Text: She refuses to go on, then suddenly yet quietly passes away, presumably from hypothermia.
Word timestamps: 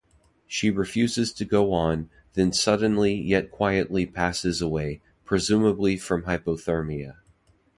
She 0.47 0.71
refuses 0.71 1.31
to 1.33 1.45
go 1.45 1.71
on, 1.73 2.09
then 2.33 2.51
suddenly 2.53 3.13
yet 3.13 3.51
quietly 3.51 4.07
passes 4.07 4.59
away, 4.59 4.99
presumably 5.25 5.95
from 5.95 6.23
hypothermia. 6.23 7.17